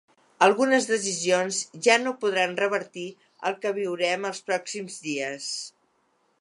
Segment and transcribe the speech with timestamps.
[0.43, 3.05] Algunes decisions ja no podran revertir
[3.51, 5.55] el que viurem els pròxims dies.